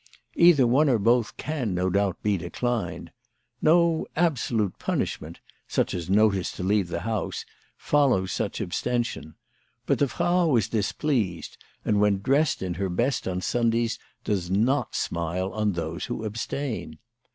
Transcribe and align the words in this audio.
Either 0.35 0.65
one 0.65 0.89
or 0.89 0.97
both 0.97 1.37
can, 1.37 1.75
no 1.75 1.87
doubt, 1.87 2.23
be 2.23 2.35
declined. 2.35 3.11
No 3.61 4.07
absolute 4.15 4.79
punishment, 4.79 5.41
such 5.67 5.93
as 5.93 6.09
notice 6.09 6.51
to 6.53 6.63
leave 6.63 6.87
the 6.87 7.01
house, 7.01 7.45
follows 7.77 8.31
such 8.31 8.59
abstention. 8.59 9.35
But 9.85 9.99
the 9.99 10.07
Frau 10.07 10.55
is 10.55 10.67
displeased, 10.69 11.55
and 11.85 12.01
when 12.01 12.19
dressed 12.19 12.63
in 12.63 12.73
her 12.81 12.89
best 12.89 13.27
on 13.27 13.41
Sundays 13.41 13.99
does 14.23 14.49
not 14.49 14.95
smile 14.95 15.51
on 15.53 15.73
those 15.73 16.05
who 16.05 16.23
abstain. 16.25 16.97